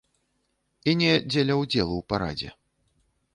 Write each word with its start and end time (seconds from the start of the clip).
І 0.93 0.95
не 1.01 1.11
дзеля 1.31 1.59
ўдзелу 1.61 1.93
ў 2.01 2.07
парадзе. 2.15 2.49